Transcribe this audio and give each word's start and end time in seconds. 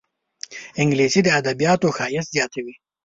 انګلیسي 0.81 1.21
د 1.23 1.27
ادبياتو 1.39 1.95
ښایست 1.97 2.29
زیاتوي 2.35 2.75